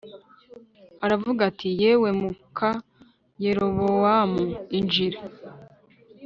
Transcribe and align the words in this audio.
aravuga 1.05 1.41
ati 1.49 1.67
“Yewe 1.81 2.09
muka 2.21 2.69
Yerobowamu, 3.43 4.43
injira 4.77 5.19